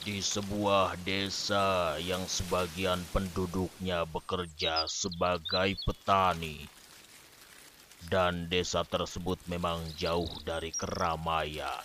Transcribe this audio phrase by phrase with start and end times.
[0.00, 6.64] Di sebuah desa yang sebagian penduduknya bekerja sebagai petani,
[8.08, 11.84] dan desa tersebut memang jauh dari keramaian.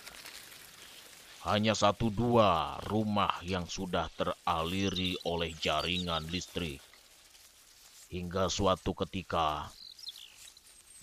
[1.44, 6.80] Hanya satu dua rumah yang sudah teraliri oleh jaringan listrik.
[8.08, 9.68] Hingga suatu ketika,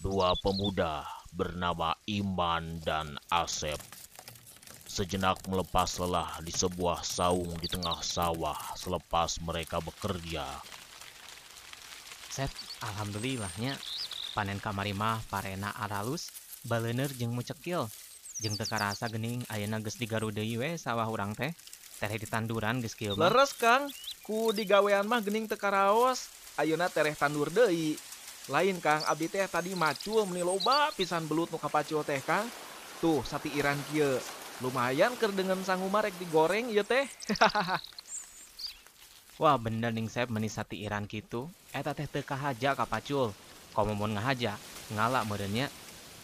[0.02, 4.03] dua pemuda bernama Iman dan Asep
[4.94, 10.46] sejenak melepas lelah di sebuah saung di tengah sawah selepas mereka bekerja.
[12.30, 12.54] Sep,
[12.86, 13.74] alhamdulillahnya
[14.38, 16.30] panen kamari mah parena aralus,
[16.62, 17.90] balener jeung mucekil.
[18.38, 21.50] Jeung teu karasa geuning ayeuna geus digaru deui we sawah urang teh.
[21.98, 23.34] Tereh ditanduran geus kieu mah.
[23.34, 23.90] Leres Kang,
[24.22, 26.30] ku digawean mah gening teu karaos.
[26.54, 27.98] Ayeuna tereh tandur deui.
[28.46, 32.46] Lain Kang, abdi teh tadi macul meni loba pisan belut nu kapacul teh Kang.
[33.02, 34.22] Tuh, sati iran kieu.
[34.64, 37.04] Lumayan keur dengan sangu marek digoreng ieu teh.
[39.44, 41.52] Wah bener ning Sep meni sati iran kitu.
[41.76, 43.36] Eta teh teu kahaja ka pacul.
[43.76, 44.56] Komo mun ngahaja,
[44.96, 45.68] ngala meureunnya.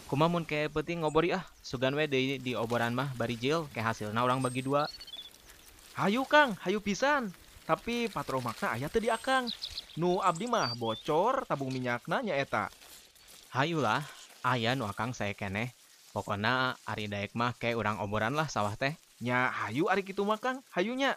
[0.08, 3.84] Kumaha mun ke peuting ngobori ah, sugan we deui di oboran mah bari jil ke
[3.84, 4.88] hasilna urang bagi dua.
[6.00, 7.36] Hayu Kang, hayu pisan.
[7.68, 9.52] Tapi patro makna aya teu di akang.
[10.00, 12.72] Nu abdi mah bocor tabung minyakna nya eta.
[13.52, 14.00] Hayulah,
[14.48, 15.76] aya nu akang saya keneh.
[16.10, 18.98] Pokona ari daek mah ke urang oboran lah sawah teh.
[19.22, 21.14] Nya hayu ari kitu mah Kang, hayunya.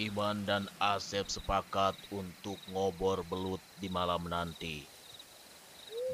[0.00, 4.84] Iman dan Asep sepakat untuk ngobor belut di malam nanti.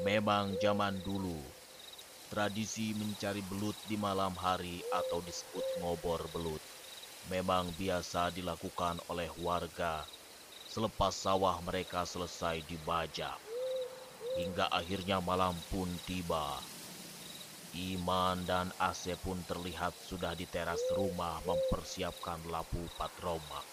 [0.03, 1.39] Memang zaman dulu,
[2.27, 6.59] tradisi mencari belut di malam hari atau disebut ngobor belut
[7.27, 10.03] memang biasa dilakukan oleh warga
[10.77, 13.33] selepas sawah mereka selesai dibajak.
[14.37, 16.61] Hingga akhirnya malam pun tiba.
[17.73, 23.65] Iman dan Asep pun terlihat sudah di teras rumah mempersiapkan lampu patromak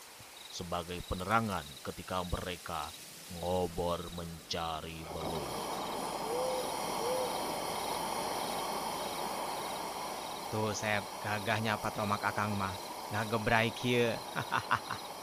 [0.48, 2.88] sebagai penerangan ketika mereka
[3.36, 5.52] ngobor mencari belut.
[10.56, 12.72] Tuh Sep, gagahnya patromak akang mah.
[13.12, 14.08] Ngagebrai kieu.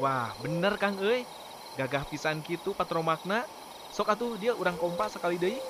[0.00, 1.28] Wah, bener Kang euy.
[1.76, 3.44] Gagah pisan kitu patro makna.
[3.92, 5.60] Sok atuh dia urang kompak sekali deui.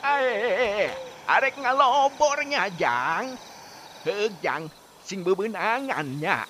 [0.00, 0.94] Eh,
[1.26, 3.34] arek ngalobornya jang.
[4.06, 4.70] Heug jang,
[5.02, 6.46] sing bebenangannya.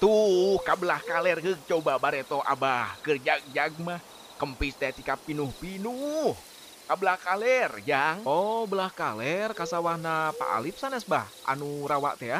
[0.00, 4.00] Tuh, kabelah kaler heug coba bareto abah kerja jag mah.
[4.40, 6.32] Kempis teh tika pinuh-pinuh.
[6.88, 8.24] Kabelah kaler jang.
[8.24, 12.32] Oh, belah kaler kasawahna Pak Alip sanes bah anu rawa teh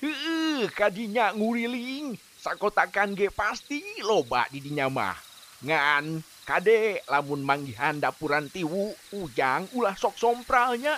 [0.00, 2.16] Heeh, kadinya nguriling.
[2.40, 5.12] Sakotakan ge pasti loba di dinya mah.
[5.60, 10.96] Ngan kade lamun manggihan dapuran tiwu ujang ulah sok sompralnya.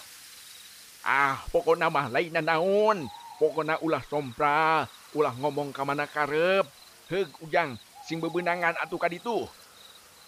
[1.02, 3.10] Ah pokoknya mah lain naon?
[3.42, 4.86] Pokoknya ulah sompral
[5.18, 6.62] ulah ngomong ka mana karep?
[7.10, 7.74] Heg ujang
[8.06, 9.50] sing bebenangan atuh kaditu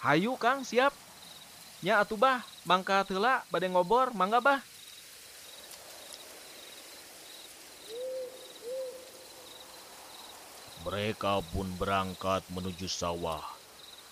[0.03, 0.91] hayu kang siap.
[1.81, 4.74] Nya atuh bah mangka teula bade ngobor mangga bah.
[10.85, 13.41] Mereka pun berangkat menuju sawah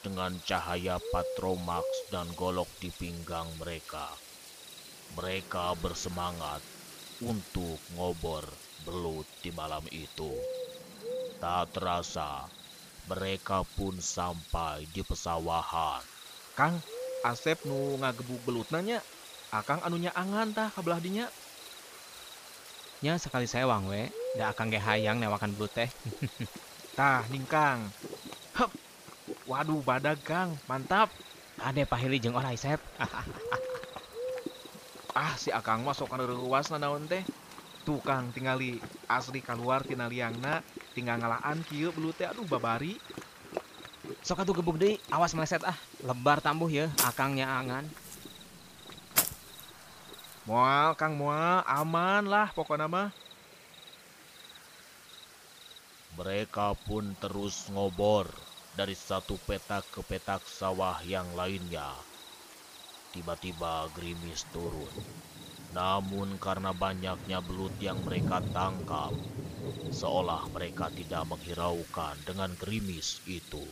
[0.01, 4.09] dengan cahaya patromax dan golok di pinggang mereka.
[5.21, 6.65] Mereka bersemangat
[7.21, 8.49] untuk ngobor
[8.89, 10.33] belut di malam itu.
[11.39, 12.49] Tak terasa,
[13.05, 16.01] mereka pun sampai di pesawahan.
[16.57, 16.81] Kang,
[17.23, 18.99] Asep nu ngagebuk belut nanya.
[19.55, 21.31] Akang anunya angan tah kabelah dinya.
[23.05, 25.89] Nya sekali sewang we, da akang ge hayang newakan belut teh.
[26.99, 27.89] Tah, ning Kang.
[28.57, 28.73] Hup.
[29.49, 31.13] Waduh, badag Kang, mantap.
[31.61, 32.81] Ade pahili jeung orai Sep.
[35.13, 37.21] Ah, si Akang mah sok ruas naon teh.
[37.85, 40.65] Tuh Kang, tingali asli keluar tina liangna,
[40.97, 42.97] tinggal ngalaan kieu belut teh aduh babari.
[44.25, 45.77] Sok atuh gebuk deui, awas meleset ah.
[46.01, 47.85] Lebar tambuh ya, akangnya angan.
[50.49, 53.13] Moal Kang moal, aman lah pokoknya mah.
[56.13, 58.29] Mereka pun terus ngobor
[58.77, 62.05] dari satu petak ke petak sawah yang lainnya.
[63.17, 64.93] Tiba-tiba gerimis turun.
[65.73, 69.17] Namun karena banyaknya belut yang mereka tangkap,
[69.89, 73.65] seolah mereka tidak menghiraukan dengan gerimis itu.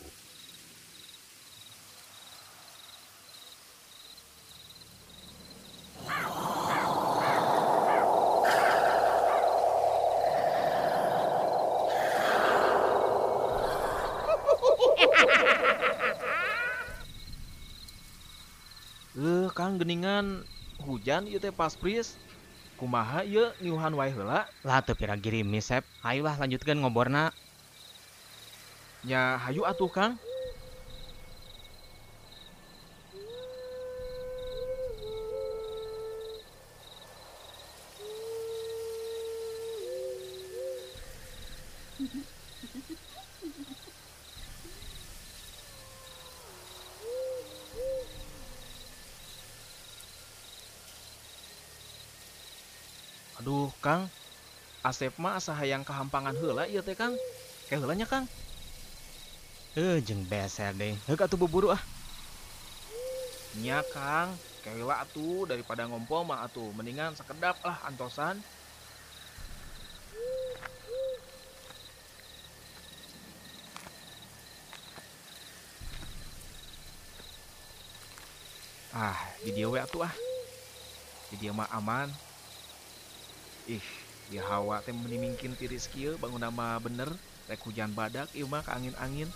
[19.70, 20.42] Kang geningan
[20.82, 22.18] hujan ieu teh pas pris.
[22.74, 24.50] Kumaha ieu niuhan wae heula?
[24.66, 25.86] Lah teu pira gerimis, Sep.
[26.02, 27.30] Ayolah lanjutkeun ngoborna.
[29.06, 30.18] Nya hayu atuh Kang.
[53.40, 54.12] Aduh, Kang.
[54.84, 57.16] Asep mah asa hayang kahampangan heula ieu teh, Kang.
[57.68, 58.28] Kayak heulanya, Kang.
[59.72, 60.96] Eh, jeung beser deh.
[61.08, 61.80] Heuk atuh buburu ah.
[63.56, 64.36] Nya, Kang.
[64.60, 66.68] Kayak heula atuh daripada ngompol mah atuh.
[66.76, 68.36] Mendingan sekedap lah antosan.
[78.92, 80.14] Ah, di dia we atuh ah.
[81.32, 82.29] Di dia mah aman.
[83.68, 83.84] Ih,
[84.24, 89.28] ya hawa teh menimingkin tiris kieu bangun nama bener rek hujan badak ieu mah angin-angin.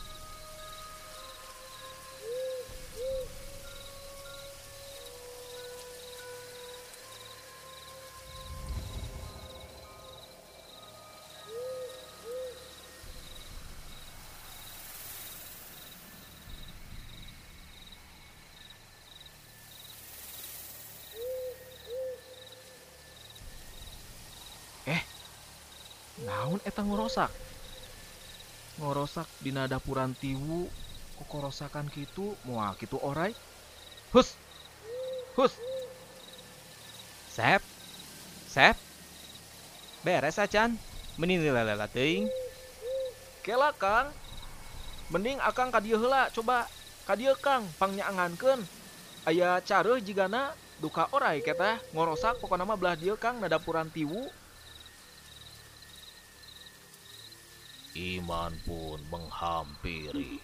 [26.25, 27.29] Naon eta ngorosak?
[28.81, 30.67] Ngorosak dina dapuran tiwu
[31.21, 33.37] kok korosakan kitu moal kitu orai?
[34.11, 34.33] Hus.
[35.37, 35.53] Hus.
[37.29, 37.61] Sep.
[38.49, 38.77] Sep.
[40.01, 40.81] Beres acan.
[41.21, 42.27] Mending lela teuing.
[43.45, 44.09] Kela Kang.
[45.13, 46.65] Mending akang ka dieu heula coba.
[47.05, 48.65] Ka dieu Kang pangnyaangankeun.
[49.29, 54.25] Aya careuh jigana duka orai keta ngorosak pokona mah belah dieu Kang na dapuran tiwu.
[57.95, 60.43] Iman pun menghampiri.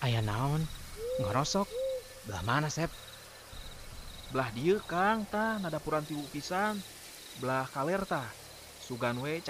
[0.00, 0.64] Aya naon?
[1.20, 1.68] Ngorosok.
[2.24, 2.88] Belah mana, Sep?
[4.32, 6.80] Belah dieu Kang tah na dapuran tiwu pisan.
[7.44, 8.32] Belah kaler tah.
[8.80, 9.44] Sugan we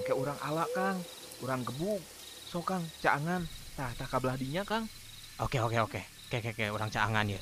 [0.00, 0.96] engke urang ala Kang.
[1.44, 2.00] Urang gebug.
[2.48, 3.44] So Kang, caangan.
[3.76, 4.88] Tah tah kabelah dinya Kang.
[5.36, 6.00] Oke, oke, oke.
[6.30, 7.40] Oke, oke, orang caangan ya.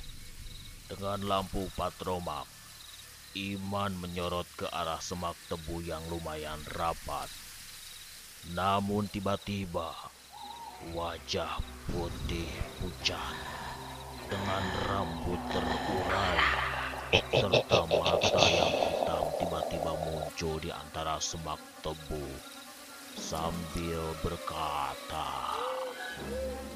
[0.90, 2.48] Dengan lampu patromak,
[3.36, 7.30] Iman menyorot ke arah semak tebu yang lumayan rapat.
[8.56, 9.92] Namun tiba-tiba,
[10.96, 11.60] wajah
[11.92, 12.48] putih
[12.80, 13.36] pucat
[14.32, 16.67] dengan rambut terurai
[17.08, 22.20] serta mata yang hitam tiba-tiba muncul di antara semak tebu
[23.16, 25.56] sambil berkata,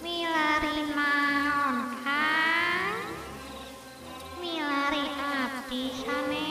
[0.01, 2.97] Milari naon kan?
[4.41, 6.49] Milari api sane.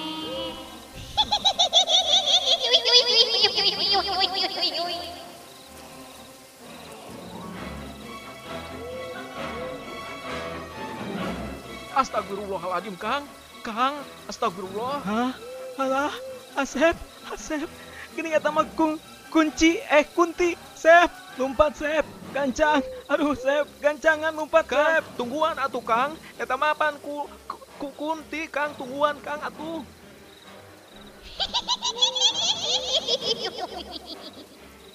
[11.91, 13.27] Astagfirullahaladzim Kang.
[13.61, 13.93] Kang,
[14.25, 15.05] astagfirullah.
[15.05, 15.31] Hah?
[15.77, 16.13] Alah,
[16.57, 16.97] Asep,
[17.29, 17.69] Asep.
[18.17, 18.97] Gini kata mah kun,
[19.29, 22.01] kunci, eh kunti, Sep, lompat Sep,
[22.33, 25.05] gancang, aduh Sep, gancangan lompat Kang, Sep.
[25.13, 26.17] tungguan atuh Kang.
[26.41, 29.85] Eta mah apaan ku, ku, ku kunti Kang, tungguan Kang atuh.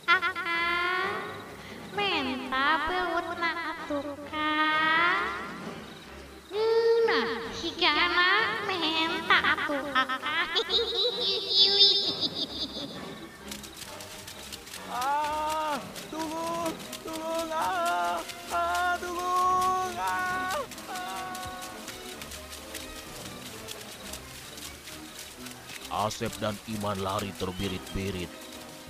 [0.06, 1.18] Ah,
[1.98, 4.75] menta beutna atuh kan?
[7.64, 10.52] Higana menta atuh akang.
[14.92, 15.80] Ah,
[16.12, 18.20] tolong, tolong, ah,
[18.52, 20.60] ah, tolong, ah,
[20.92, 21.36] ah.
[26.04, 28.28] Asep dan Iman lari terbirit-birit.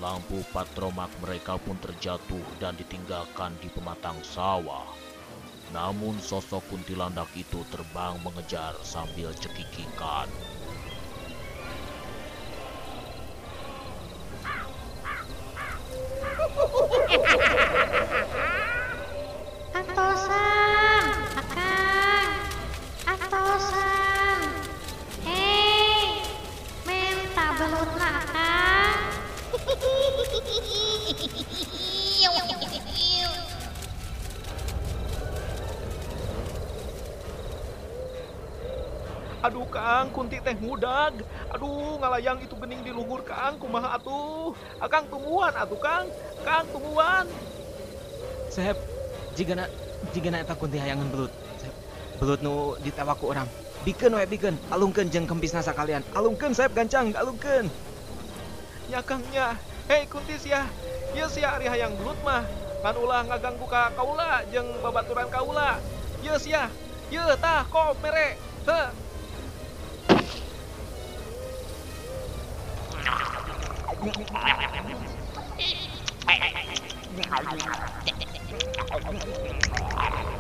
[0.03, 5.07] Lampu patromak mereka pun terjatuh dan ditinggalkan di pematang sawah.
[5.75, 10.31] Namun sosok kuntilanak itu terbang mengejar sambil cekikikan.
[39.57, 41.17] Aduh Kang, kunti teh mudag.
[41.49, 44.53] Aduh, ngalayang itu gening di luhur Kang, kumaha atuh.
[44.77, 46.13] Akang tungguan atuh Kang.
[46.45, 47.25] Kang tungguan.
[48.53, 48.77] Sep,
[49.33, 49.65] jika na,
[50.13, 51.33] jika na eta kunti hayangan belut.
[51.57, 51.73] Sep,
[52.21, 53.49] belut nu ditewa ku orang.
[53.81, 56.05] Bikin we bikin, alungkeun jeung kempisna sakalian.
[56.13, 57.73] Alungkeun Sep gancang, alungkeun.
[58.93, 59.57] Ya Kangnya.
[59.89, 60.69] Hei kunti sia.
[61.17, 62.45] Ieu sia ari hayang belut mah.
[62.85, 65.81] Ngan ulah ngaganggu ka kaula jeung babaturan kaula.
[66.21, 66.69] Ieu sia.
[67.09, 68.37] Ieu tah kok mere.
[68.69, 69.06] Heuh.
[74.09, 74.27] I'm
[79.19, 80.36] sorry.